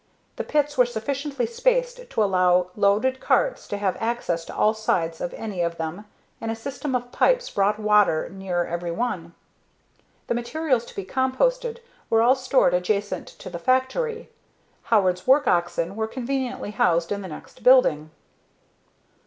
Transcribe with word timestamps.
The 0.37 0.43
pits 0.43 0.79
were 0.79 0.87
sufficiently 0.87 1.45
spaced 1.45 2.09
to 2.09 2.23
allow 2.23 2.71
loaded 2.75 3.19
carts 3.19 3.67
to 3.67 3.77
have 3.77 3.97
access 4.01 4.43
to 4.45 4.55
all 4.55 4.73
sides 4.73 5.21
of 5.21 5.31
any 5.35 5.61
of 5.61 5.77
them 5.77 6.05
and 6.41 6.49
a 6.49 6.55
system 6.55 6.95
of 6.95 7.11
pipes 7.11 7.51
brought 7.51 7.77
water 7.77 8.27
near 8.27 8.65
every 8.65 8.89
one. 8.89 9.35
The 10.25 10.33
materials 10.33 10.85
to 10.85 10.95
be 10.95 11.05
composted 11.05 11.81
were 12.09 12.23
all 12.23 12.33
stored 12.33 12.73
adjacent 12.73 13.27
to 13.27 13.47
the 13.51 13.59
factory. 13.59 14.31
Howard's 14.85 15.27
work 15.27 15.47
oxen 15.47 15.95
were 15.95 16.07
conveniently 16.07 16.71
housed 16.71 17.11
in 17.11 17.21
the 17.21 17.27
next 17.27 17.61
building. 17.61 18.09